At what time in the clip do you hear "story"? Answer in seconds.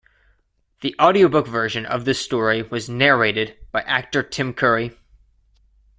2.19-2.63